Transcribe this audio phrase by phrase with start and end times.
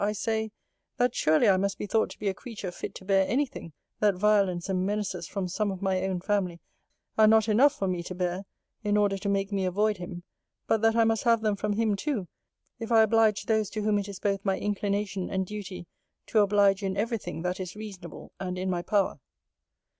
[0.03, 0.51] I say,
[0.97, 3.71] 'That, surely, I must be thought to be a creature fit to bear any thing;
[3.99, 6.59] that violence and menaces from some of my own family
[7.19, 8.45] are not enough for me to bear,
[8.83, 10.23] in order to make me avoid him;
[10.65, 12.27] but that I must have them from him too,
[12.79, 15.85] if I oblige those to whom it is both my inclination and duty
[16.25, 19.19] to oblige in every thing that is reasonable, and in my power.